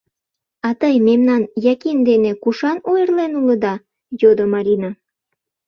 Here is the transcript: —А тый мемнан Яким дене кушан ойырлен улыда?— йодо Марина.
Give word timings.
—А 0.67 0.69
тый 0.79 0.95
мемнан 1.07 1.41
Яким 1.73 1.97
дене 2.09 2.31
кушан 2.43 2.77
ойырлен 2.91 3.31
улыда?— 3.41 3.75
йодо 4.21 4.45
Марина. 4.53 4.91